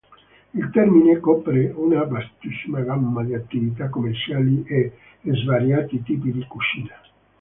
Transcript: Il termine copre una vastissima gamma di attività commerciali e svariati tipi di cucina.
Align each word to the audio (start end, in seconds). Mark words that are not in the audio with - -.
Il 0.59 0.71
termine 0.71 1.19
copre 1.19 1.71
una 1.75 2.03
vastissima 2.05 2.81
gamma 2.81 3.23
di 3.23 3.35
attività 3.35 3.87
commerciali 3.89 4.63
e 4.67 4.93
svariati 5.21 6.01
tipi 6.01 6.31
di 6.31 6.43
cucina. 6.47 6.99